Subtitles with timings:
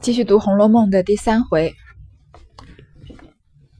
[0.00, 1.74] 继续读《红楼梦》的第三回。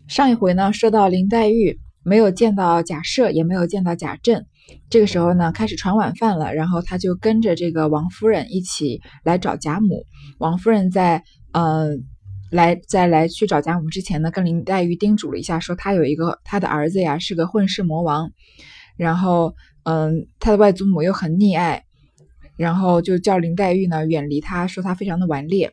[0.06, 4.44] 上一回呢，说到林黛玉没有见到贾赦，也没有见到贾政。
[4.90, 10.04] 这个时候呢，开始传晚饭了，然后他就跟着这个王夫人一起来找贾母。
[10.38, 11.88] 王夫人在呃
[12.50, 18.30] 来在来去找贾母之前呢，跟林黛玉叮嘱了一下，说他有一个他的儿子呀是个混世魔王，
[18.98, 21.84] 然后嗯他的外祖母又很溺爱，
[22.58, 25.72] 然后就叫林黛玉呢远离他，说他非常的顽劣。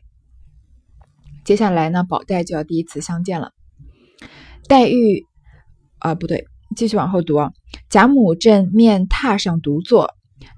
[1.48, 3.52] 接下来呢，宝黛就要第一次相见了。
[4.68, 5.24] 黛玉，
[5.98, 6.44] 啊，不对，
[6.76, 7.52] 继续往后读啊。
[7.88, 10.10] 贾母正面榻上独坐，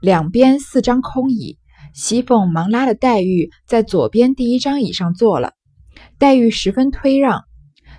[0.03, 1.59] 两边四张空椅，
[1.95, 5.53] 熙凤忙拉了黛玉在左边第一张椅上坐了。
[6.19, 7.45] 黛玉十分推让，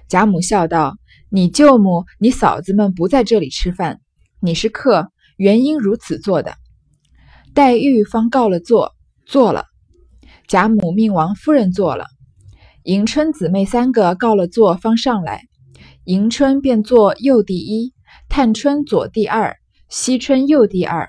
[0.10, 0.98] 贾母笑道
[1.32, 4.02] ：“你舅母、你嫂子们不在这里吃饭，
[4.42, 6.56] 你是客，原因如此做的。”
[7.56, 8.92] 黛玉方告了座，
[9.26, 9.68] 坐了。
[10.50, 12.08] 贾母命王夫人坐了。
[12.84, 15.44] 迎春姊妹三个告了座，方上来。
[16.06, 17.94] 迎春便坐右第一，
[18.28, 19.56] 探春左第二，
[19.88, 21.08] 惜春右第二。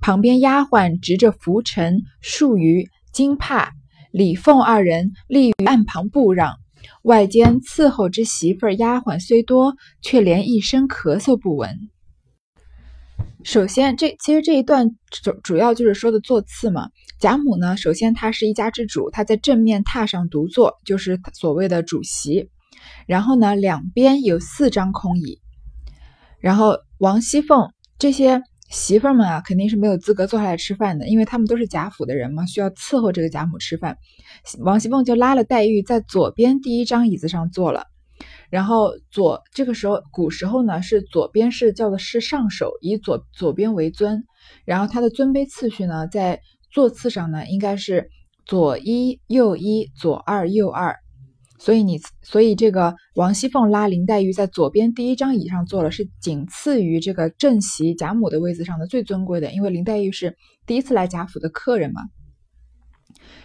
[0.00, 3.70] 旁边丫鬟执着拂尘、漱盂、金帕，
[4.10, 6.56] 李凤二人立于案旁不让。
[7.02, 11.78] 外间伺候之媳妇儿丫鬟虽多，却连一声咳嗽不闻。
[13.44, 16.88] 首先，这其实这一段主主要就是说的座次嘛。
[17.20, 22.48] 贾母呢，首先她是一家之主，她在正面榻上独坐，就是所谓的主席。
[23.06, 25.42] 然后呢，两边有四张空椅。
[26.40, 33.98] 然后王熙凤这些媳妇们啊，肯定是没有资格坐下来吃饭的，因为他们都是贾府的人嘛，需要伺候这个贾母吃饭。
[34.60, 37.84] 王熙凤就拉了黛玉在左边第一张椅子上坐了。
[38.50, 44.24] 然后左这个时候，古时候呢是左边是叫的是上首，以左左边为尊。
[44.64, 48.08] 然后它的尊卑次序呢，在座次上呢应该是
[48.46, 50.96] 左一右一，左二右二。
[51.58, 60.36] 所以你所以这个王熙凤拉林黛玉在左边第一张椅上坐了，是仅次于这个正席贾母的位子上的最尊贵的，因为林黛玉是
[60.66, 62.02] 第一次来贾府的客人嘛。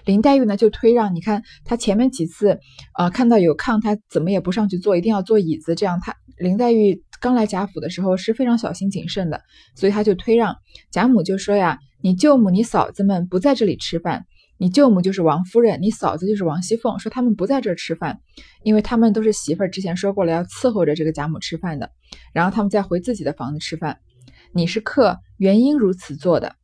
[0.05, 2.59] 林黛玉呢就推让，你看她前面几次，
[2.97, 5.75] 呃，看到有炕，她怎么也不上去坐，一定要坐椅子。
[5.75, 9.41] 这样，她林黛玉刚来贾府的时候是非常小心谨慎的，
[9.75, 10.55] 所以她就推让。
[10.91, 14.25] 贾母就说呀：“你舅母、你嫂子们不在这里吃饭，
[14.57, 18.19] 你舅母就是王夫人，你嫂子就是王熙凤，说他们不在这儿吃饭，
[18.63, 21.91] 因为他们都是媳妇儿，之前说过了要伺候着这个贾母吃饭的，
[22.33, 23.99] 然后他们再回自己的房子吃饭。
[24.53, 26.55] 你是客，原因如此做的。”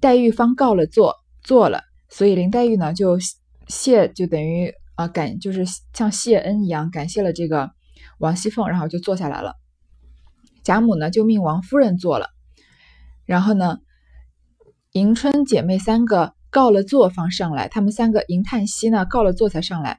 [0.00, 1.91] 黛玉方告了座，坐了。
[2.14, 3.18] 所以林黛玉呢，就
[3.68, 5.64] 谢，就等于啊感，就是
[5.94, 7.70] 像谢恩一样，感谢了这个
[8.18, 9.54] 王熙凤，然后就坐下来了。
[10.62, 12.28] 贾母呢，就命王夫人坐了。
[13.24, 13.78] 然后呢，
[14.90, 19.98] 迎春姐妹三个告了座方上来，她们三个迎叹息呢，告了座才上来。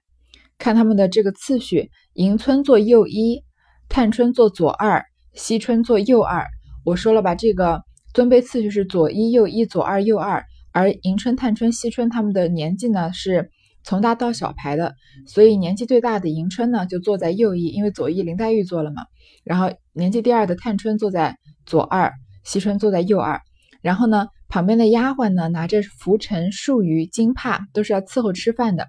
[0.59, 3.43] 看他们的这个次序，迎春坐右一，
[3.89, 5.03] 探春坐左二，
[5.33, 6.45] 惜春坐右二。
[6.85, 7.81] 我说了吧，这个
[8.13, 10.45] 尊卑次序是左一右一，左二右二。
[10.73, 13.51] 而迎春、探春、惜春他们的年纪呢是
[13.83, 14.95] 从大到小排的，
[15.27, 19.03] 所以年纪最大的迎春呢就坐在右翼，因为左翼林黛玉坐了嘛。
[19.43, 22.11] 然后年纪第二的探春坐在左二，
[22.43, 23.39] 惜春坐在右二。
[23.81, 28.87] 然后呢，旁边的丫鬟呢拿着拂尘、漱鱼、金帕，都是要伺候吃饭的。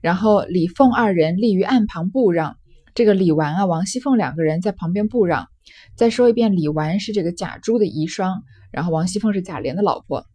[0.00, 2.56] 然后李凤二人立于岸旁不让，
[2.94, 5.46] 这个李纨啊、王熙凤两个人在旁边不让。
[5.94, 8.40] 再说一遍，李纨是这个贾珠的遗孀，
[8.70, 10.26] 然后王熙凤是贾琏的老婆。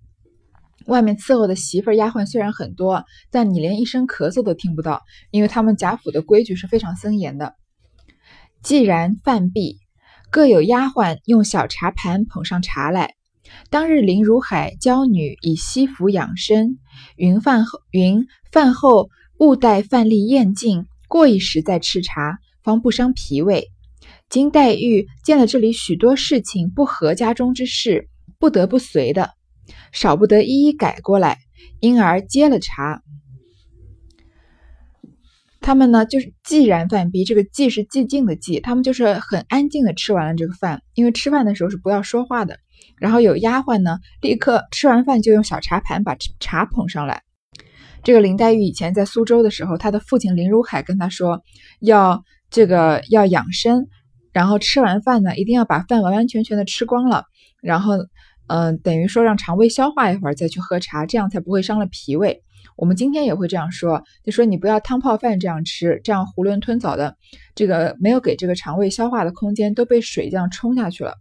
[0.88, 7.56] 外面伺候的媳妇儿、丫鬟虽然很多，但你连一声咳嗽都听不到，因为他们贾府的规矩是非常森严的。
[8.64, 9.80] 既然饭毕，
[10.30, 13.16] 各有丫鬟用小茶盘捧上茶来。
[13.70, 16.78] 当日林如海教女以西服养生，
[17.16, 19.10] 云饭后云饭后
[19.40, 23.68] 勿待饭粒咽尽，过一时再吃茶，方不伤脾胃。
[24.30, 28.08] 金黛玉见了这里许多事情不合家中之事，
[28.40, 29.32] 不得不随的。
[29.92, 31.38] 少不得一一改过来，
[31.80, 33.02] 因而接了茶。
[35.60, 37.24] 他们呢，就是既然饭毕。
[37.24, 40.82] 这个既是寂静的寂，他们就是很安静的吃完了这个饭。
[40.96, 42.58] 因为吃饭的时候是不要说话的。
[42.98, 47.22] 然后有丫鬟呢，立刻吃完饭就用小茶盘把茶捧上来。
[48.04, 51.44] 这个林黛玉以前在苏州的时候，她的父亲林如海跟她说，
[51.80, 53.86] 要这个要养生，
[54.34, 57.26] 然后吃完饭呢，一定要把饭完完全全的吃光了，
[57.62, 57.94] 然后。
[58.52, 62.44] 嗯，等于说让肠胃消化一会儿再去喝茶，这样才不会伤了脾胃。
[62.76, 67.16] 我们今天也会这样说，就说你不要汤泡饭这样吃，这样囫囵吞枣的，
[67.56, 71.14] 这个没有给这个肠胃消化的空间，都被水这样冲下去了。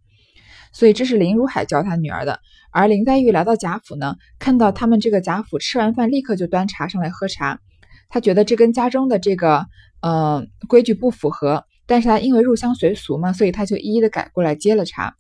[0.73, 2.41] 所以这是林如海教他女儿的。
[2.73, 7.61] 而林黛玉来到贾府呢，看到他们这个贾府吃完饭立刻就端茶上来喝茶，
[8.09, 9.67] 她觉得这跟家中的这个
[10.03, 15.15] 呃规矩不符合，但是她因为入乡随俗嘛，所以她就一一的改过来接了茶。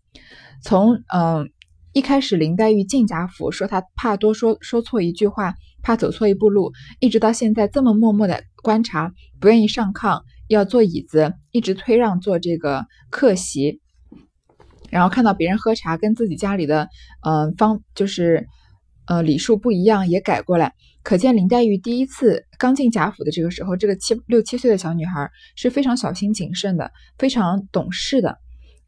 [0.60, 1.50] 从嗯
[1.92, 13.80] 一开始林黛玉进贾府说她怕多说说错一句话，怕走错一步路，一直到现在这么默默的观察，不愿意上炕，要坐椅子，一直推让坐这个客席。
[14.90, 16.88] 然后看到别人喝茶跟自己家里的
[17.22, 18.46] 呃方就是
[19.06, 20.72] 呃礼数不一样，也改过来。
[21.02, 28.36] 可见林黛玉第一次刚进贾府的这个时候，这个七六七岁的小女孩是非常小心谨慎的，非常懂事的，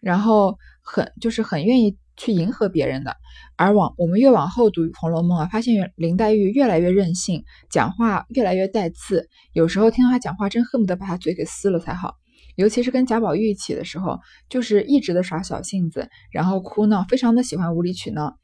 [0.00, 3.16] 然后很就是很愿意去迎合别人的。
[3.56, 12.14] 而往我们越往后读《红楼梦》啊，发现林黛玉越来越任性，讲话越来越带刺，有时候听她讲话，真恨不得把她嘴给撕了才好。
[12.54, 14.20] 尤其是跟贾宝玉一起的时候，
[14.50, 18.36] 就是一直的耍小性子，然后哭闹，非常的喜欢无理取闹。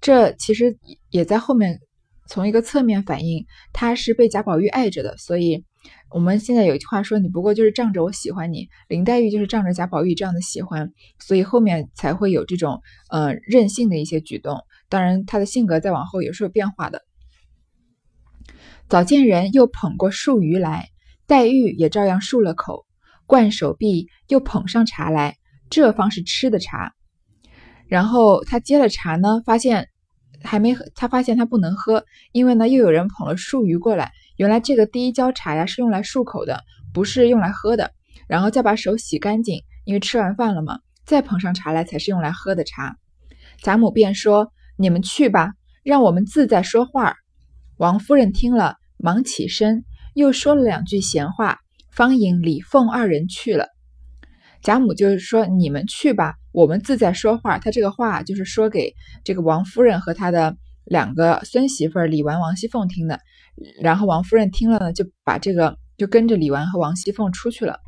[0.00, 0.76] 这其实
[1.08, 1.78] 也在后面
[2.26, 5.16] 从一个侧面反映，他是被贾宝玉爱着的。
[5.18, 5.64] 所以
[6.10, 14.60] 我们现在有句话说：“你不过就是仗着我喜欢你。”林黛玉就是仗着贾宝玉这样的喜欢，所以后面才会有这种呃任性的一些举动。
[14.88, 17.02] 当然，她的性格再往后也是有变化的。
[18.88, 20.88] 早见人又捧过数鱼来，
[21.26, 22.86] 黛玉也照样漱了口。
[23.26, 25.38] 灌手臂，又捧上茶来，
[25.70, 26.92] 这方是吃的茶。
[27.88, 29.88] 然后他接了茶呢，发现
[30.42, 34.12] 还没喝，他发现他不能喝，因为呢又有人捧了漱盂过来。
[34.36, 37.92] 原来这个第一浇茶呀是用来漱口的，不是用来喝的。
[38.26, 42.96] 然后再把手洗干净，因为吃完饭了嘛，再捧上茶来才是用来喝的茶。
[43.62, 45.52] 贾母便说：“你们去吧，
[45.82, 47.16] 让我们自在说话。”
[47.76, 49.84] 王夫人听了，忙起身，
[50.14, 51.58] 又说了两句闲话。
[51.90, 53.68] 方引李凤二人去了，
[54.62, 63.20] 贾母就是说：“你们去吧，我们自在说话。”她这个话就是说给这个王夫人和她的两个孙媳妇李纨、王熙凤听的。
[63.80, 67.78] 然后王夫人听了呢，就把这个就跟着李纨和王熙凤出去了。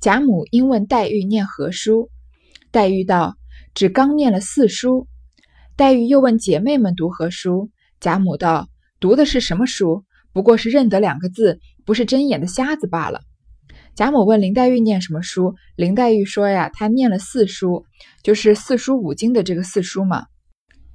[0.00, 2.10] 贾母因问黛玉念何书，
[2.70, 3.36] 黛玉道
[3.74, 5.06] ：“只刚念了四书。”
[5.76, 7.70] 黛玉又问姐妹们读何书，
[8.00, 8.68] 贾母道
[9.00, 10.04] ：“读的是什么书？
[10.32, 13.20] 不过是认得两个字。”不是睁眼的瞎子罢了。
[13.96, 17.84] 贾母问林黛玉念什么书，林黛玉说呀，她念了四书，
[18.22, 20.26] 就是四书五经的这个四书嘛。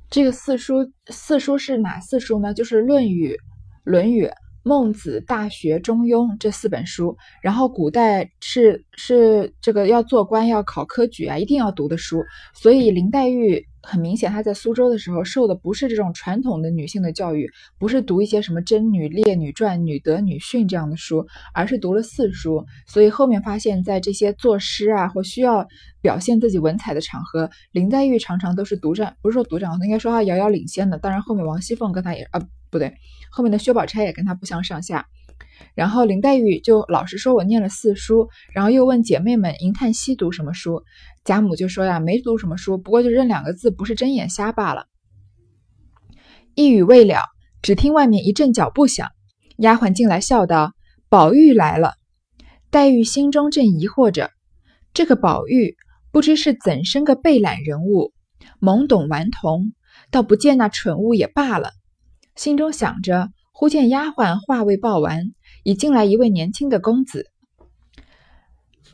[0.10, 2.54] 这个四书，四书是哪四书呢？
[2.54, 3.34] 就是《论语》
[3.84, 4.25] 《论语》。
[4.68, 12.24] 孟子、大学、中庸这四本书，然后古代是是这个要做官要考科举啊，一定要读的书。
[12.52, 17.48] 所以林黛玉很明显，她在苏州的时候受的不是这种传统的女性的教育，
[17.78, 21.24] 不是读一些什么《贞女》《烈女传》《女德》《女训》这样的书，
[21.54, 22.66] 而是读了四书。
[22.88, 25.68] 所以后面发现，在这些作诗啊或需要
[26.02, 30.98] 表现自己文采的场合，林黛玉常常都是独占，不是说独占，应该说她遥遥领先的。
[30.98, 32.42] 当然后面王熙凤跟她也啊。
[32.72, 32.94] 不对，
[33.36, 35.08] 后面的薛宝钗也跟她不相上下。
[35.74, 40.84] 然后林黛玉就老实说，我念了四书，然后又问姐妹们：“银叹息读什么书？”
[41.26, 44.86] 贾母就说呀：“没读什么书，不过就认两个字，不是睁眼瞎罢了。”
[46.56, 47.24] 一语未了，
[47.62, 49.10] 只听外面一阵脚步响，
[49.58, 50.72] 丫鬟进来笑道
[51.10, 51.96] ：“宝玉来了。”
[52.72, 54.32] 黛玉心中正疑惑着，
[54.94, 55.76] 这个宝玉
[56.10, 58.14] 不知是怎生个背懒人物，
[58.62, 59.74] 懵懂顽童，
[60.10, 61.74] 倒不见那蠢物也罢了。
[62.36, 65.32] 心中想着，忽见丫鬟话未报完，
[65.64, 67.32] 已进来一位年轻的公子。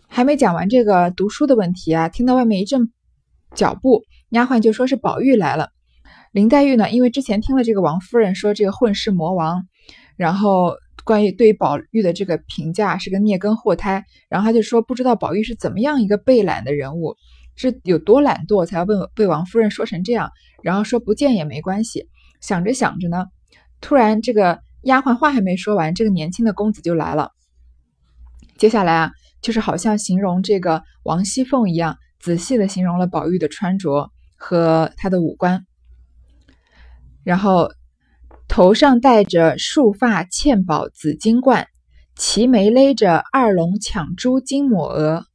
[0.07, 2.91] 还没讲完这个读书的问题啊，听到外面一阵
[3.55, 5.69] 脚步，丫鬟就说是宝玉来了。
[6.31, 9.63] 林黛玉呢，因为之前听了这个王夫人说这个混世魔王，
[10.17, 17.15] 然后关于对宝玉的这个评价是个孽根祸胎，然后她就说不知道宝玉是怎么样一个被懒的人物，
[17.55, 20.29] 是有多懒惰才要被被王夫人说成这样，
[20.61, 22.07] 然后说不见也没关系。
[22.41, 23.27] 想着想着呢，
[23.79, 27.31] 突然这个丫鬟话还没说完，这个年轻的公子就来了。
[28.57, 35.65] 接下来啊，就是好像形容这个王熙凤一样，仔细的形容了宝玉的穿着和他的五官。
[37.23, 37.69] 然后
[38.47, 41.67] 头上戴着束发嵌宝紫金冠，
[42.15, 45.25] 齐眉勒着二龙抢珠金抹额。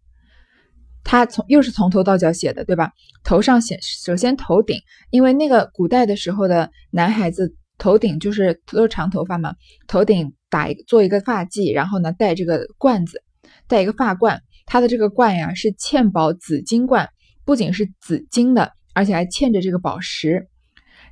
[1.08, 2.90] 他从又是从头到脚写的，对吧？
[3.22, 9.54] 头上写，首先头顶，因为那个古代的时候的男孩子头顶就是都是长头发嘛，
[9.86, 13.22] 头顶打一做一个发髻，然后呢戴这个冠子，
[13.68, 14.42] 戴一个发冠。
[14.66, 17.08] 他的这个冠呀是嵌宝紫金冠，
[17.44, 20.48] 不仅是紫金的，而且还嵌着这个宝石。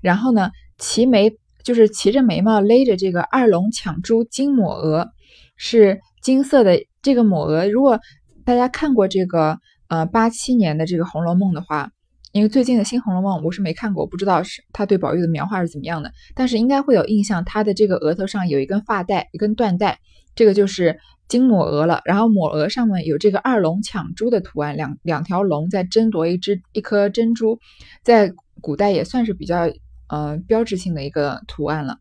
[0.01, 5.09] 然后呢齐眉就是齐着眉毛勒着这个二龙抢珠金抹额，
[5.57, 7.69] 是金色的这个抹额。
[7.69, 8.01] 如果
[8.45, 9.61] 大家看过这个。
[9.95, 11.93] 呃，八七年的这个《红楼梦》的话，
[12.33, 20.01] 因为最近的新《红楼梦》我是没看过，不知道是他对宝玉的描画是怎么样的，但是应该会有印象，他的这个额头上有一根发带，一根缎带，
[20.35, 20.99] 这个就是
[21.29, 22.01] 金抹额了。
[22.05, 27.61] 然后抹额上面有这个二龙抢珠的图案，两两条龙在争夺一只一颗珍珠，
[28.03, 29.71] 在古代也算是比较
[30.09, 31.99] 呃标志性的一个图案了。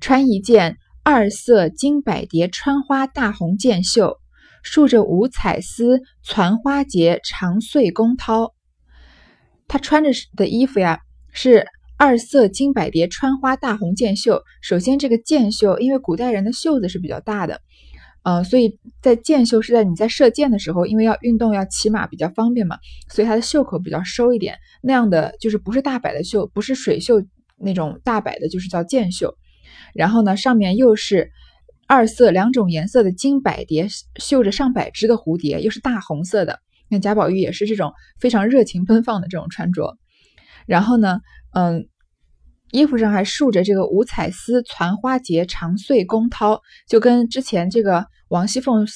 [0.00, 4.18] 穿一件二色金百蝶穿花大红箭袖。
[4.62, 8.52] 竖着五彩丝攒花结长穗宫绦，
[9.68, 11.00] 他穿着的衣服呀
[11.32, 11.66] 是
[11.98, 14.42] 二色金百蝶穿花大红箭袖。
[14.60, 17.60] 首先，这个箭袖，因为古代人的袖子是比较大的，
[18.22, 22.78] 呃，所以在箭袖是在你在射箭的时候，因为要运动要骑马比较方便嘛，
[23.08, 24.56] 所以它的袖口比较收一点。
[24.80, 27.22] 那样的就是不是大摆的袖，不是水袖
[27.58, 29.34] 那种大摆的，就是叫箭袖。
[29.94, 31.32] 然后呢，上面又是。
[31.92, 36.58] 二色两种颜色的金百蝶绣着上百只的蝴蝶，又是大红色的。
[36.88, 39.98] 那贾宝玉也是这种非常热情奔放的这种穿着。
[40.64, 41.20] 然后呢，
[41.52, 41.86] 嗯，
[42.70, 46.58] 衣服上还竖着这个五彩丝攒花结长穗宫绦，
[46.88, 48.86] 就跟之前这个王熙凤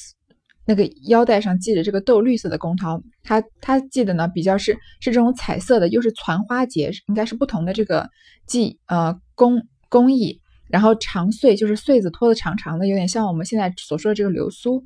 [0.65, 8.09] 那个腰带上系着这个豆绿色的宫绦，她她系的呢比较是是这种彩色的，又是攒花结，应该是不同的这个
[8.47, 10.41] 技呃工工艺。
[10.69, 14.85] 然后长穗就是穗子拖的长长的，有点像我们现在所说的这个流苏。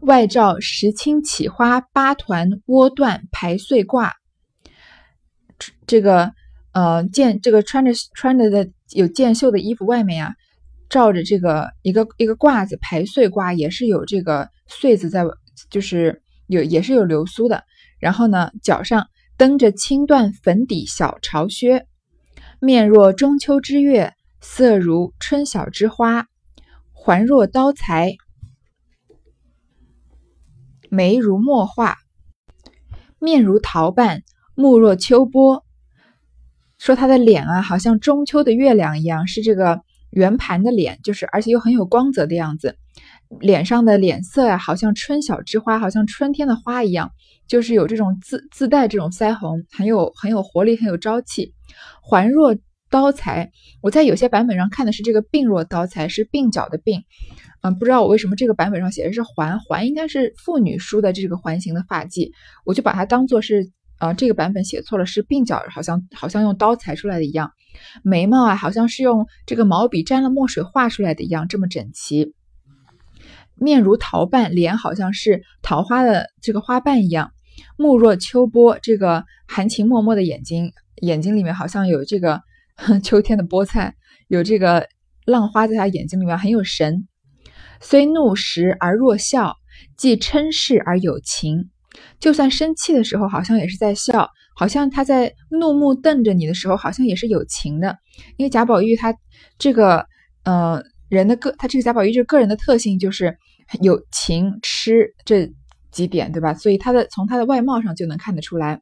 [0.00, 4.12] 外罩石青起花八团窝缎排穗挂，
[5.86, 6.32] 这个
[6.72, 10.34] 呃箭这个穿着穿着的有箭袖的衣服外面啊，
[10.90, 15.24] 罩着这个一个一个褂子排穗褂，也是有这个穗子在，
[15.70, 17.64] 就是有也是有流苏的。
[18.00, 19.06] 然后呢，脚上
[19.38, 21.86] 蹬着青缎粉底小朝靴，
[22.60, 24.12] 面若中秋之月。
[24.46, 26.26] 色如春晓之花，
[26.92, 28.14] 环若刀裁，
[30.90, 31.96] 眉如墨画，
[33.18, 34.22] 面如桃瓣，
[34.54, 35.64] 目若秋波。
[36.76, 42.76] 说他的脸啊，好像中秋的月亮一样，是这个圆盘的脸，就是而且又很有光泽的样子。
[43.40, 47.10] 脸上的脸色呀，好像春晓之花，好像春天的花一样，
[47.48, 51.54] 就是有这种自自带这种腮红，很有很有活力，很有朝气。
[52.02, 52.54] 环若。
[52.94, 53.50] 刀裁，
[53.82, 57.02] 我在有些版本上看的是这个鬓若刀裁，是鬓角的鬓，
[57.60, 62.30] 嗯，不知道我为什么这个版本上写的是环环，应该是妇女梳的这个环形的发髻，
[62.64, 67.50] 我就把它当做是，呃，这个版本写错了，是鬓角好像好像用刀裁出来的一样，
[68.04, 72.32] 眉毛啊好像是用这个毛笔沾了墨水画出来的一样，这么整齐，
[73.56, 77.32] 面如桃瓣，脸好像是桃花的这个花瓣一样，
[77.76, 80.70] 目若秋波，这个含情脉脉的眼睛，
[81.02, 82.40] 眼睛里面好像有这个。
[83.02, 83.94] 秋天的菠菜
[84.28, 84.88] 有这个
[85.24, 87.06] 浪花在他眼睛里面很有神，
[87.80, 89.54] 虽怒时而若笑，
[89.96, 91.70] 既嗔视而有情。
[92.18, 97.96] 就算生气的时候，好像也是在笑，好像他在怒目瞪着你的时候，好像也是有情的。
[98.36, 99.14] 因为贾宝玉他
[99.58, 100.04] 这个
[100.42, 103.38] 呃人的个，他这个贾宝玉这个个人的特性就是
[103.80, 105.48] 有情痴这
[105.92, 106.52] 几点，对吧？
[106.54, 108.80] 所以他的从他的外貌上就能看得出来，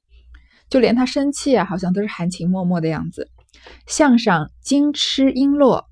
[0.70, 3.28] 就连他生气啊，好像都是含情脉脉的样子。
[3.86, 5.84] 项上金螭璎珞，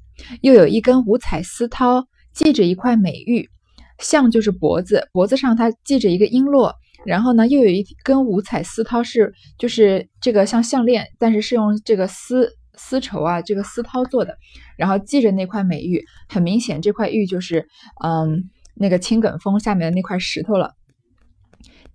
[0.42, 3.48] 又有一根五彩丝绦，系着一块美玉。
[3.98, 6.72] 项就是脖子，脖子上它系着一个璎珞，
[7.04, 14.34] 然后呢，又有一根五彩丝绦，是就是这个像项链，但是是用这个丝丝绸啊，这个丝绦做的，
[14.78, 16.02] 然后系着那块美玉。
[16.30, 17.66] 很明显，这块玉就是
[18.02, 20.72] 嗯那个青埂峰下面的那块石头了。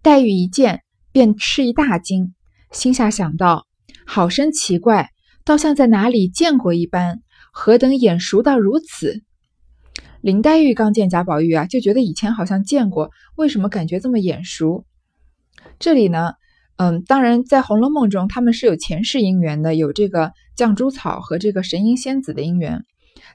[0.04, 2.36] 黛玉一见，便吃一大惊，
[2.72, 3.66] 心下想到：
[4.06, 5.10] 好生奇怪。
[5.46, 7.22] 倒像在哪里见过一般，
[7.54, 9.22] 何等眼熟到如此？
[10.20, 14.86] 林黛玉刚见贾宝玉啊，就觉得以前好像见过，为什么感觉这么眼熟？
[15.78, 16.32] 这里呢，
[16.78, 22.84] 嗯，当然在《红楼梦》中，他们是有前世姻缘的，有这个绛珠草和这个神瑛仙子的姻缘，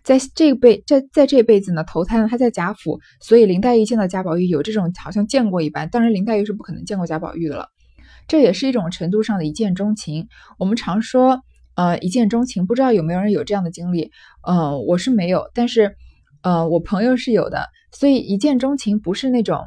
[0.03, 5.89] 在这辈在在这辈子呢，投胎呢，他在贾府，所以林黛玉见到贾宝玉有这种好像见过一般。
[5.89, 7.69] 当然，林黛玉是不可能见过贾宝玉的了，
[8.27, 10.27] 这也是一种程度上的一见钟情。
[10.59, 11.41] 我们常说。
[11.81, 14.11] 呃，一见钟情，不知道有没有人有这样的经历？
[14.47, 15.97] 嗯，我是没有，但是，
[16.43, 17.71] 呃，我朋友是有的。
[17.91, 19.67] 所以一见钟情不是那种，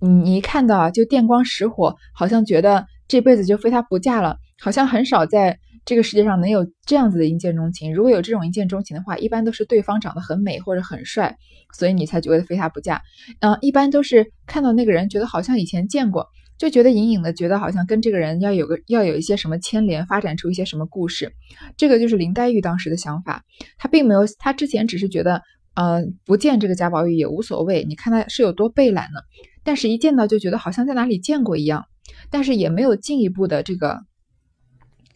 [0.00, 7.94] 你你一看到啊就电光石火，好像觉得这辈子就非他不嫁了，好像很少在这个世界上能有这样子的一见钟情。
[7.94, 11.36] 如果有这种一见钟情的话，一般都是对方长得很美或者很帅，
[11.72, 13.00] 所以你才觉得非他不嫁。
[13.38, 16.26] 嗯，一般都是看到那个人，觉得好像以前见过。
[16.58, 21.32] 就觉得隐隐的觉得好像跟这个人要有个要有一些什么牵连，发展出一些什么故事，
[21.76, 23.44] 这个就是林黛玉当时的想法。
[23.78, 25.40] 她并没有，她之前只是觉得，
[25.74, 27.84] 呃，不见这个贾宝玉也无所谓。
[27.84, 29.20] 你看他是有多被懒呢？
[29.62, 31.86] 但是一见到就觉得好像在哪里见过一样，
[32.28, 34.00] 但是也没有进一步的这个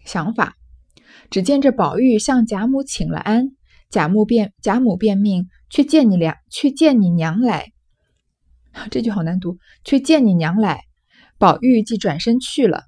[0.05, 0.55] 想法。
[1.29, 3.49] 只见这宝玉向贾母请了安，
[3.91, 7.73] 贾母便贾母便命去见你娘，去见你娘来。
[8.91, 10.85] 这句好难读，去见你娘来。
[11.43, 12.85] 宝玉即转身去了。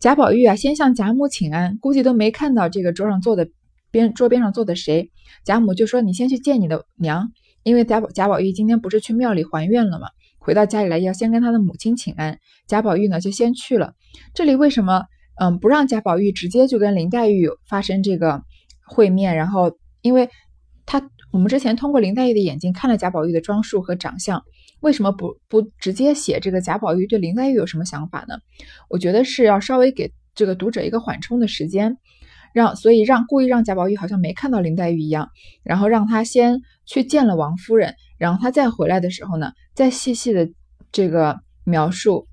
[0.00, 3.46] 贾宝玉啊，先向贾母请安，估计都没看到这个桌上坐的
[3.90, 5.10] 边桌边上坐的谁。
[5.44, 7.30] 贾母就说：“你先去见你的娘，
[7.64, 10.08] 因为贾宝贾宝玉今天不是去庙里还愿了吗？
[10.38, 12.38] 回到家里来要先跟他的母亲请安。
[12.66, 13.92] 贾宝玉呢就先去了。
[14.32, 15.02] 这里为什么
[15.38, 18.40] 嗯不让贾宝玉直接就跟林黛玉发生这个
[18.86, 19.36] 会面？
[19.36, 20.30] 然后因为
[20.86, 24.42] 他我们之前通过林黛玉的眼睛看了贾宝玉的装束和长相。”
[24.80, 28.38] 为什么不不直接写这个贾宝玉对林黛玉有什么想法呢？
[28.88, 31.98] 我觉得是要稍微给这个读者一个缓冲的时间，
[32.52, 35.30] 让所以让故意让贾宝玉好像没看到林黛玉一样，
[35.62, 40.48] 然后让他先去见了王夫人，然后他再回来的时候呢，再细细的
[40.92, 42.28] 这个描述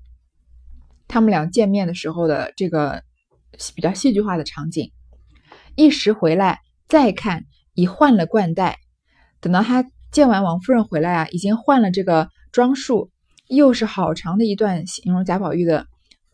[1.08, 3.02] 他们俩见面的时候的这个
[3.74, 4.92] 比较戏剧化的场景。
[5.74, 8.78] 一时回来再看，已换了冠带，
[9.40, 12.28] 等到他见完王夫人回来啊，已经换了这个。
[12.52, 13.10] 装束
[13.48, 15.88] 又是好长的一段形容贾宝玉的，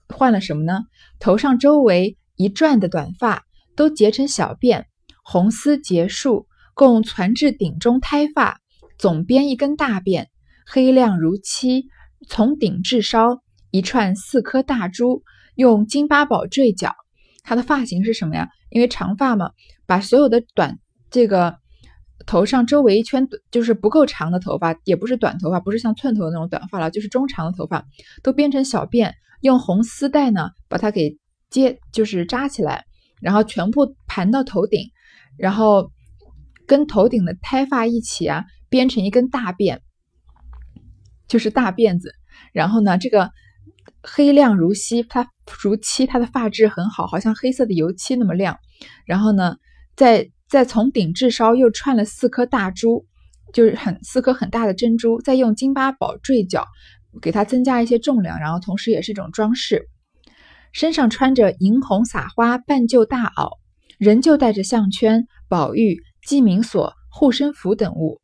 [0.09, 0.83] 换了什么呢？
[1.19, 3.43] 头上周围一转的短发
[3.75, 4.85] 都结成小辫，
[5.25, 8.61] 红丝结束，共攒至顶中胎发，
[8.99, 10.26] 总编一根大辫，
[10.64, 11.87] 黑亮如漆，
[12.29, 15.25] 从顶至梢一串四颗大珠，
[15.57, 16.95] 用金八宝坠角。
[17.43, 18.49] 他的发型是什么呀？
[18.71, 19.50] 因为长发嘛，
[19.87, 20.79] 把所有的短
[21.11, 21.59] 这个。
[22.26, 27.85] 头上周围一圈就是不够长的头发，也不是短头发，不是像寸头的那种短发了，就是中长的头发，
[28.23, 31.19] 都编成小辫，用红丝带呢把它给
[31.50, 32.85] 接，就是扎起来，
[33.21, 34.91] 然后全部盘到头顶，
[35.37, 35.91] 然后
[36.67, 39.79] 跟头顶的胎发一起啊编成一根大辫，
[41.29, 42.14] 就是大辫子。
[42.52, 43.31] 然后呢，这个
[44.02, 45.29] 黑亮如漆，它
[45.62, 48.59] 如漆，它的发质很好，好像黑色的油漆那么亮。
[49.05, 49.57] 然后呢，
[49.97, 53.06] 在再从顶至梢又串了四颗大珠，
[53.54, 56.67] 就是很四颗很大的珍珠，再用金八宝坠角，
[57.23, 59.88] 给它增加一些重量，然后同时也是一种装饰。
[60.71, 63.52] 身上穿着银红撒花半旧大袄，
[63.97, 68.21] 仍旧带着项圈、宝玉、记名锁、护身符等物。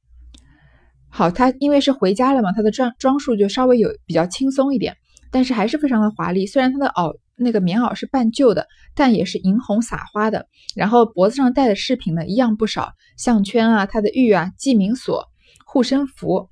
[1.09, 4.99] 好，他因为是回家了嘛，他的装装束就稍微有比较轻松一点，
[5.31, 6.47] 但是还是非常的华丽。
[6.47, 7.17] 虽然他的袄。
[7.39, 10.49] 那个棉袄是半旧的，但也是银红撒花的。
[10.75, 15.27] 然后脖子上戴的饰品呢，一样不少，项圈啊，他的玉啊，记名锁、
[15.65, 16.51] 护身符。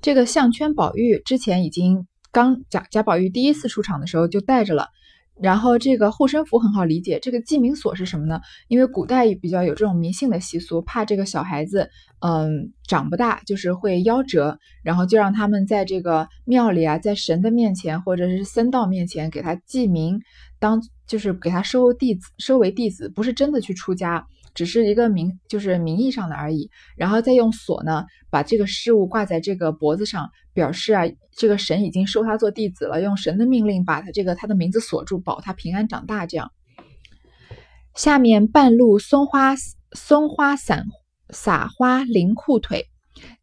[0.00, 4.88] 这个项圈，宝玉之前已经刚贾贾宝玉第一次出场的时候就带着了。
[5.40, 8.40] 然后这个护身符很好理解，这个记名锁是什么呢？
[8.68, 11.88] 因为古代比较有这种迷信的习俗，怕这个小孩子，
[12.20, 20.20] 嗯，长不大就是会夭折，然后就让他们在这个庙里啊，在神的面前或者是僧道面前给他记名，
[20.58, 24.26] 当就是给他收弟子，收为弟子，不是真的去出家。
[24.54, 26.70] 只是一个名，就是名义上的而已。
[26.96, 31.04] 然后再用锁呢，把这个事物挂在这个脖子上，表示啊，
[31.36, 36.26] 这个神已经收他做弟子了，用神的命令把他这个他的名字锁住，保他平安长大。
[36.26, 36.52] 这样，
[37.94, 39.54] 下面半路松花
[39.92, 40.86] 松花散
[41.30, 42.88] 撒花绫裤腿，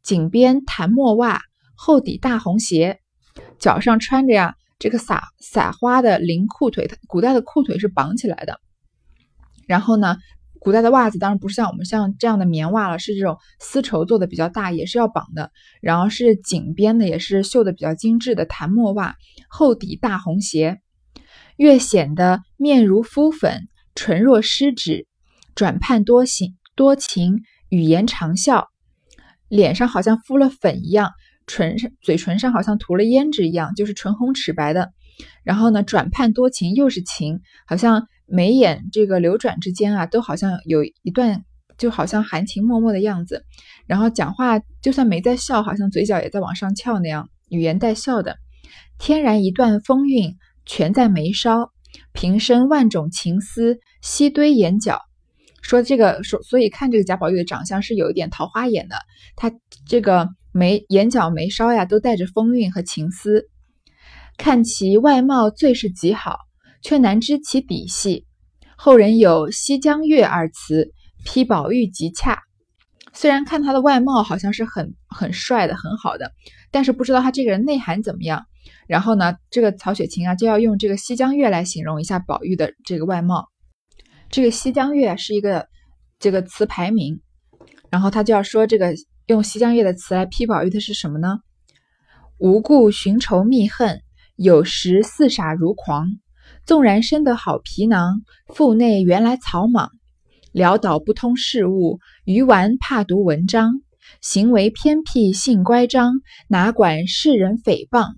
[0.03, 1.41] 颈边弹墨袜，
[1.75, 2.99] 厚底大红鞋，
[3.57, 8.59] 脚上穿着呀这个撒撒花的绫裤腿，古代的裤腿是绑起来的。
[9.67, 10.17] 然后呢？
[10.59, 15.51] 古代的袜子当然不是像我们像这样的棉袜了，是这种丝绸做的比较大，也是要绑的。
[15.81, 19.15] 然后是紧边的，也是绣的比较精致的檀墨袜，
[19.49, 20.81] 厚底大红鞋，
[21.55, 25.07] 越显得面如敷粉，唇若施脂，
[25.55, 28.67] 转盼多情多情，语言长笑，
[29.47, 31.11] 脸上好像敷了粉一样，
[31.47, 34.91] 唇上嘴唇上好像涂了胭脂一样，就是唇红齿白的。
[35.43, 38.07] 然后呢，转盼多情又是情，好像。
[38.29, 41.43] 眉眼这个流转之间啊，都好像有一段，
[41.77, 43.43] 就好像含情脉脉的样子。
[43.85, 48.37] 然后讲话就算没在笑，好像嘴角也在往上翘那样，语言带笑的。
[48.97, 51.71] 天然一段风韵，全在眉梢。
[52.13, 55.01] 平生万种情思，悉堆眼角。
[55.61, 58.95] 说这个说，所以看这个贾宝玉的长相是有一点桃花眼的。
[59.35, 59.51] 他
[59.87, 63.49] 这个眉眼角眉梢呀，都带着风韵和情思。
[64.37, 66.37] 看其外貌最是极好。
[66.81, 68.25] 却难知其底细。
[68.75, 70.93] 后人有“西江月”二词，
[71.25, 72.41] 批宝玉极恰。
[73.11, 76.31] 虽然看他的外貌好像是很很帅的、很好的，
[76.71, 78.45] 但是不知道他这个人内涵怎么样。
[78.87, 83.49] 然后呢，这个曹雪芹啊，就要用这个“西江月”来形容一下宝玉的这个外貌。
[84.29, 85.67] 这个“西江月”是一个
[86.19, 87.19] 这个词牌名，
[87.89, 88.93] 然后他就要说这个
[89.25, 91.39] 用“西江月”的词来批宝玉的是什么呢？
[92.37, 94.01] 无故寻仇觅恨，
[94.35, 96.07] 有时似傻如狂。
[96.69, 99.89] 纵然生得好皮囊，腹内原来草莽。
[100.53, 103.81] 潦倒不通事物，愚顽怕读文章。
[104.21, 108.09] 行为偏僻性乖张，哪管世人诽谤。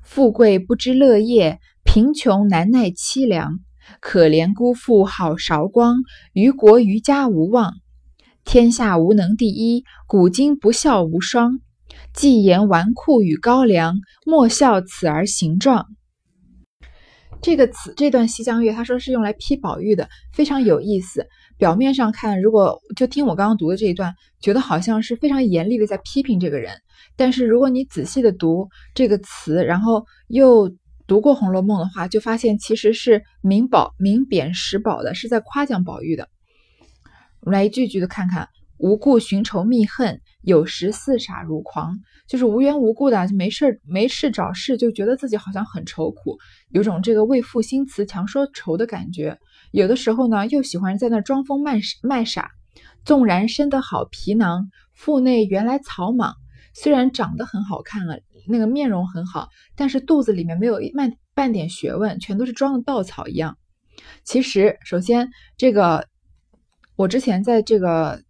[0.00, 3.58] 富贵不知乐业，贫穷难耐凄凉。
[4.00, 5.96] 可怜辜负好韶光，
[6.32, 7.72] 于国于家无望。
[8.44, 11.58] 天下无能第一，古今不孝无双。
[12.14, 15.88] 既言纨绔与高粱，莫笑此儿形状。
[17.42, 21.26] 这个词，这段西江月，他说是用来批宝玉的，非常有意思。
[21.58, 26.72] 表面上看，如果就听我刚刚读的这一段，觉得好像是非常严厉的在批评这个人。
[27.16, 30.72] 但是如果你仔细的读这个词，然后又
[31.08, 36.28] 读过《红楼梦》的话，就发现其实是明褒明贬实褒的，是在夸奖宝玉的。
[37.40, 38.48] 我们来一句句的看看：
[38.82, 42.00] 无故寻仇觅恨，有时似傻如狂。
[42.26, 46.36] 就是无缘无故的，就没事没事找事，就觉得自己好像很愁苦，
[46.70, 49.38] 有种这个为赋新词强说愁的感觉。
[49.70, 52.50] 有的时候呢，又喜欢在那装疯卖卖傻。
[53.04, 56.34] 纵然生得好皮囊，腹内原来草莽。
[56.74, 58.18] 虽然长得很好看了，
[58.48, 63.56] 那个面容很好，但是肚子里面没有半半点学问，全都是装的稻草一样。
[64.24, 66.08] 其实，首先这个。
[66.94, 68.22] 我之前在这个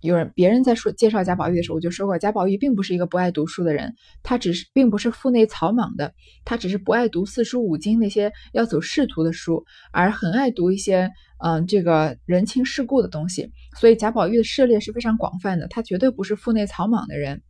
[0.00, 11.10] 有人别人在说介绍贾宝玉的时候，我就说过，贾宝玉并不是一个不爱读书的人，他只是并不是腹内草莽的，他只是不爱读四书五经那些要走仕途的书，而很爱读一些
[11.44, 13.50] 嗯这个人情世故的东西。
[13.76, 17.42] 所以贾宝玉的涉猎是非常广泛的，他绝对不是腹内草莽的人。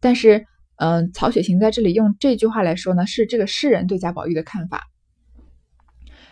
[0.00, 0.46] 但是
[0.76, 4.88] 嗯，曹雪芹在这里用这句话来说呢，是这个诗人对贾宝玉的看法：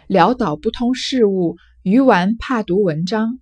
[0.09, 1.57] 潦倒不通事物。
[1.83, 3.38] 愚顽怕读文章，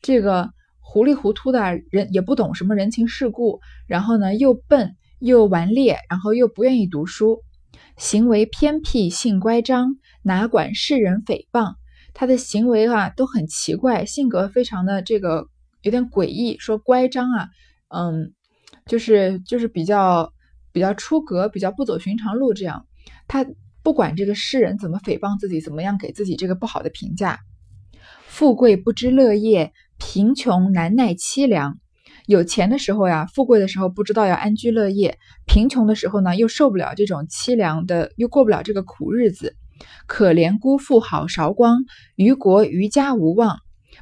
[0.00, 0.50] 这个
[0.92, 7.44] 糊里糊涂的人也不懂什么人情世故，然后呢又笨又顽劣，然后又不愿意读书，
[7.96, 11.74] 行为偏僻性乖张，哪管世人诽谤。
[12.12, 15.46] 他的行为啊都很奇怪，性格非常的这个
[15.82, 17.48] 有点诡异，说乖张啊，
[17.86, 18.32] 嗯，
[18.84, 20.32] 就是就是比较
[20.72, 22.84] 比较出格，比较不走寻常路这样。
[23.28, 23.46] 他
[23.84, 27.38] 不管这个世人怎么诽谤自己，怎么样给自己这个不好的评价。
[28.26, 31.78] 富贵不知乐业，贫穷难耐凄凉。
[32.26, 35.12] 有钱的时候呀，富贵的时候不知道要安居乐业；
[35.46, 39.54] 贫穷的时候呢，又受不了这种凄凉的，又过不了这个苦日子。
[40.06, 41.84] 可怜辜负好韶光，
[42.16, 43.58] 于国于家无望。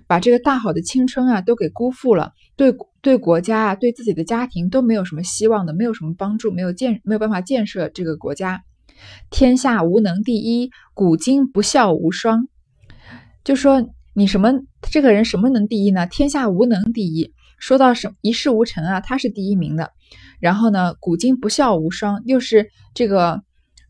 [0.06, 8.62] 把这个大好的青春啊，都给辜负了，对对国家啊，对自己的家庭都没有什么希望的，没有什么帮助，没有建没有办法建设这个国家。
[9.30, 12.46] 天下无能第一，古今不孝无双。
[13.42, 13.90] 就说。
[14.18, 14.52] 你什么
[14.90, 16.04] 这个人什么能第一呢？
[16.08, 17.32] 天下无能第一。
[17.60, 19.92] 说到什一事无成啊，他是第一名的。
[20.40, 23.40] 然后呢，古今不孝无双，又是这个，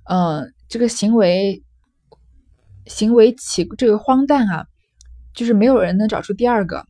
[0.04, 1.62] 呃，这个行为
[2.84, 4.66] 行为奇这个荒诞啊，
[5.32, 6.84] 就是没有人能找出第二个。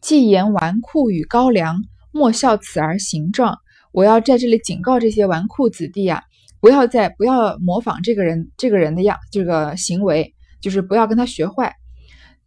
[0.00, 1.82] 既言纨绔与高粱，
[2.12, 3.58] 莫笑此儿形状。
[3.90, 6.22] 我要在这里警告这些纨绔子弟啊，
[6.60, 11.74] 不要再不要模仿这个人这个人的样这个行为，就是不要跟他学坏。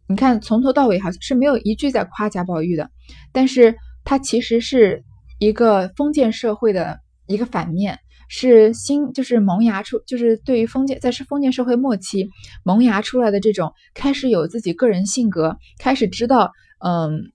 [0.08, 2.90] 你看，从头到尾好像是没有一句在夸贾宝玉的，
[3.32, 5.02] 但是他其实是
[5.38, 12.28] 一个封建社会的一个反面，是新就是萌芽出，就是对于封建在封建社会末期
[12.62, 16.50] 萌芽出来的这种开始有自己个人性格，开始知道
[16.84, 17.32] 嗯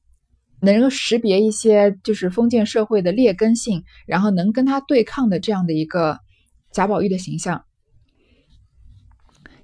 [0.61, 6.19] 能够识别一些就是封建社会的劣根性，然后能跟他对抗的这样的一个
[6.71, 7.63] 贾宝玉的形象。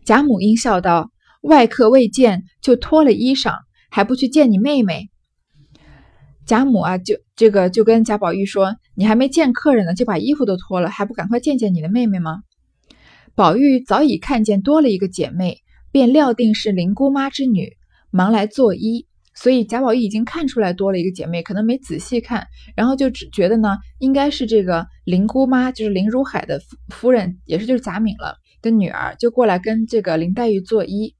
[0.04, 1.12] 贾母应笑道。
[1.43, 3.53] 外客未见就脱了衣裳，
[3.89, 5.10] 还不去见你妹妹？
[6.45, 12.43] 贾母啊，就这个就跟贾宝玉说：“你还没见客人呢，就把衣服都脱了，还不赶快见见你的妹妹吗？”
[13.36, 15.58] 宝玉早已看见多了一个姐妹，
[15.91, 17.73] 便料定是林姑妈之女，
[18.10, 19.06] 忙来作揖。
[19.36, 31.15] 所以贾宝玉已经看出来多了一个姐妹，可能没仔细看，然后就只觉得呢，应该是这个林姑妈，就是林如海的夫夫人，也是就是贾敏了的女儿，就过来跟这个林黛玉作揖。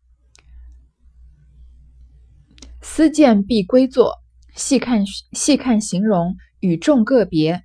[2.84, 4.14] 思见必归坐，
[4.56, 7.64] 细看细看形容，与众个别。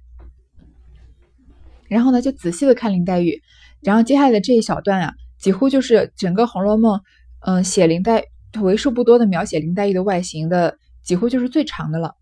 [1.89, 3.43] 然后呢，就仔细的看林黛玉。
[3.83, 6.99] 然后接下来的这一小段啊，几乎就是整个《红楼梦》
[7.41, 8.25] 嗯写林黛
[8.63, 12.15] 为数不多的描写林黛玉的外形的，几乎就是最长的了。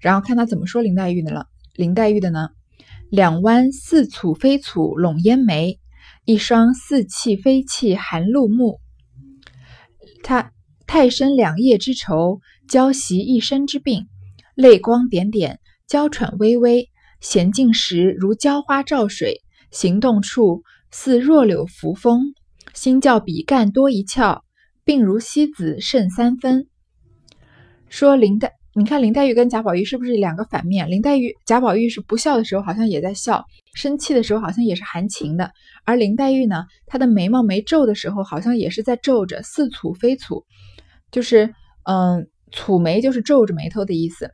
[0.00, 1.46] 然后看他怎么说林黛玉的了。
[1.74, 2.48] 林黛玉的呢，
[3.08, 5.78] 两弯似蹙非蹙笼烟眉，
[6.24, 8.80] 一双似气非气含露目。
[10.24, 10.52] 他。
[10.86, 14.06] 太深两夜之愁，娇袭一身之病，
[14.54, 16.88] 泪光点点，娇喘微微，
[17.20, 22.34] 娴静时如娇花照水，行动处似弱柳扶风。
[22.72, 24.42] 心较比干多一窍，
[24.84, 26.66] 病如西子胜三分。
[27.88, 30.90] 说林黛，你看林黛玉跟贾宝玉是不是两个反面？
[30.90, 33.44] 林黛玉、贾宝玉是不笑的时候好像也在笑，
[33.74, 35.50] 生气的时候好像也是含情的，
[35.84, 40.44] 而林黛玉呢，她的眉毛没皱的时候好像也是在皱着，似蹙非蹙，
[41.10, 44.30] 就是嗯，蹙眉就是皱着眉头的意思。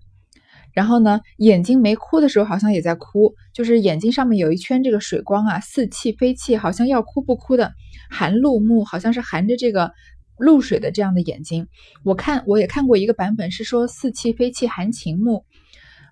[0.72, 7.72] 然后呢，眼睛没哭的时候好像也在哭，就是眼睛上面有一圈这个水光啊，似泣非泣，好像要哭不哭的，
[8.10, 9.92] 含露目，好像是含着这个
[10.38, 11.68] 露水的这样的眼睛。
[12.04, 15.44] 我看我也看过一个版本是说似泣非泣，含情目。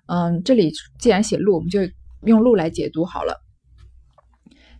[0.05, 1.79] 嗯，这里既然写露，我们就
[2.23, 3.41] 用露来解读好了。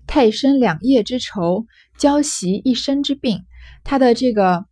[0.06, 1.66] 太深两夜之愁，
[1.98, 3.40] 交袭一身之病，
[3.84, 4.66] 他的这个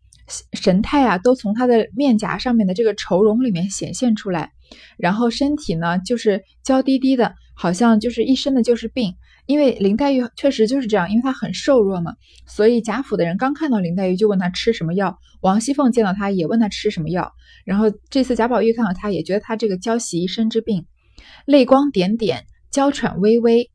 [0.54, 4.52] 神态啊，都从他的面颊上面的这个愁容里面显现出来。
[4.98, 9.16] 然后身体呢，就是娇滴滴的，好像就是一身的就是病。
[9.48, 12.14] 因为林黛玉确实就是这样，因为她很瘦弱嘛，
[12.46, 15.18] 所以贾府的人刚看到林黛玉就问她吃什么药。
[15.42, 17.34] 王熙凤见到她也问她吃什么药。
[17.66, 20.86] 然后这次贾宝玉看到她也觉得她这个娇袭一身之病，
[21.46, 23.72] 泪光点点，娇喘微微，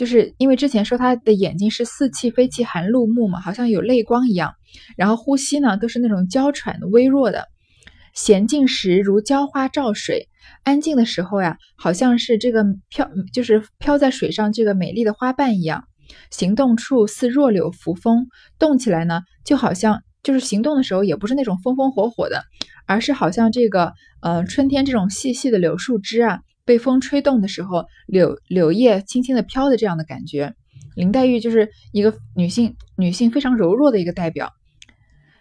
[0.00, 4.54] 就是因为之前说他的眼睛是似泣非泣，含露目嘛，好像有泪光一样。
[4.96, 7.48] 然后呼吸呢都是那种娇喘的、微弱的。
[8.16, 10.30] 娴静时如娇花照水，
[10.64, 15.84] 安静的时候呀，好像是这个飘，就是飘在水上这个美丽的花瓣一样。
[16.30, 22.42] 行动处似弱柳扶风，动起来呢，就好像就是行动的时候也不是那种风风火火的，
[22.86, 30.54] 而是好像这个呃春天这种细细的柳树枝啊，被风吹动的时候，柳柳叶轻轻的飘的这样的感觉。
[30.94, 34.52] 林黛玉就是一个女性，女性非常柔弱的一个代表。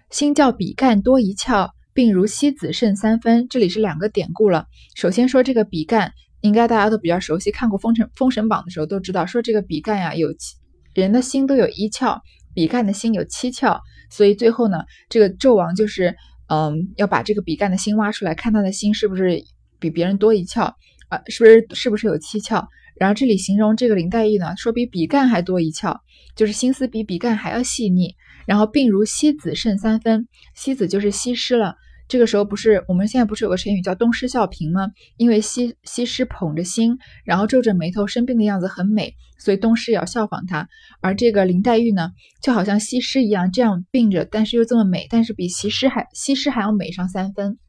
[0.09, 1.69] 心较比干多一窍。
[1.93, 4.65] 病如西子胜三分，这里是两个典故了。
[4.95, 10.55] 首先说这个比干，应该大家都比较熟悉，看过《封神封神榜》的时候都知道，说这个比干呀有七
[10.95, 12.19] 人的心都有一窍，
[12.55, 16.15] 比干的心有七窍，所以最后呢，这个纣王就是
[16.47, 19.43] 嗯要把这个比干的心挖出来，看他的心是不是
[19.79, 20.73] 比别人多一窍
[21.09, 22.65] 啊，是不是是不是有七窍？
[22.97, 25.97] 然后这里形容这个林黛玉呢，说比比干还多一窍，
[26.35, 28.15] 就是心思比比干还要细腻。
[28.45, 31.75] 然后病如西子胜三分，西子就是西施了。
[32.07, 34.89] 这个时候不是我们现在不是有个成语叫东施效颦吗？
[35.17, 40.67] 因为西西施捧着心，然后皱着眉头生病的样子很美，所以东施也要效仿她。
[41.01, 47.59] 而这个林黛玉呢，就好像西施一样，这样病着，但是又这么美，但是比西施还西施还要美上三分。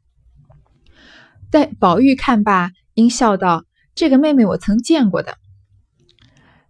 [1.51, 5.35] 在宝玉看罢，应笑道：“这个妹妹我曾见过的。”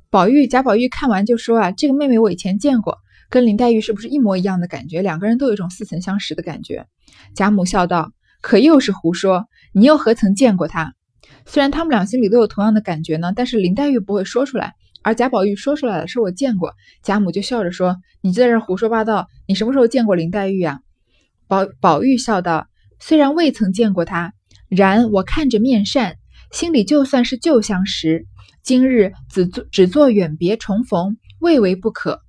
[0.10, 2.98] 宝玉贾宝玉看完就说：“啊，这个妹妹我以前见过。”
[3.30, 5.02] 跟林黛玉是不是一模一样的感觉？
[5.02, 6.86] 两个人都有一种似曾相识的感觉。
[7.34, 9.48] 贾母笑道：“可又是胡说！
[9.72, 10.94] 你又何曾见过她？”
[11.48, 16.74] 虽然他们俩心里都有同样的感觉呢，但是林黛玉不会说出来，而贾宝玉说出来了，说我见过。
[17.04, 19.28] 贾母就笑着说：“你就在这胡说八道！
[19.48, 20.82] 你什么时候见过林黛玉呀？”
[21.48, 22.68] 宝宝玉笑道
[23.00, 24.34] ：“虽然未曾见过她，
[24.72, 26.16] 然我看着面善，
[26.50, 28.26] 心里就算是旧相识。
[28.64, 32.22] 今日只做只做远别重逢，未为不可。”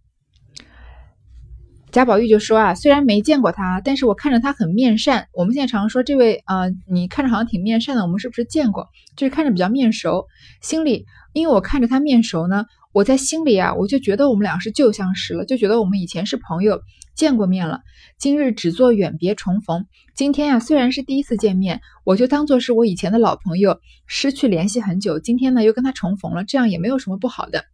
[1.93, 5.29] 贾宝玉就说啊，虽然没见过他，但是我看着他很面善。
[5.35, 8.89] 我们现在常说这位啊，你看着好像挺面善的，我们是不是见过？
[9.15, 10.27] 就是看着比较面熟，
[10.61, 16.81] 心里因为我看着他面熟呢，我在心里啊，我就觉得我们俩是旧相识了，就觉得我们以前是朋友，
[17.15, 17.81] 见过面了。
[18.19, 27.65] 今日只做远别重逢，今天呀虽然是第一次见面，我就当做是我以前的老朋友，失去联系很久，今天呢又跟他重逢了，这样也没有什么不好的。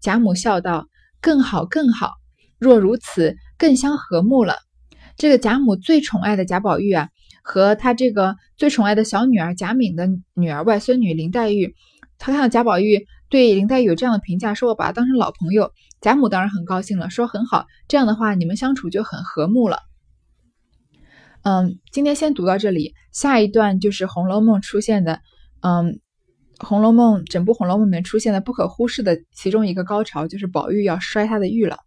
[0.00, 0.86] 贾母笑道
[1.20, 2.12] ：“更好，更好。
[2.58, 4.54] 若如此。”更相和睦了。
[5.16, 7.08] 这个贾母最宠爱的贾宝玉啊，
[7.42, 11.74] 和他这个最宠爱的小女儿贾敏的女儿外孙女林黛玉，
[12.18, 19.80] 他看到贾宝玉对林黛玉有这样的评价，说我把她当成老朋友，贾母当然很高兴了，说很好，这样的话你们相处就很和睦了。
[21.42, 25.20] 嗯，今天先读到这里，下一段就是《红楼梦》出现的，
[25.60, 25.86] 嗯，
[26.66, 31.78] 《红楼梦》整部《红楼梦》里面出现的不可忽视的其中一个高潮，就是宝玉要摔他的玉了。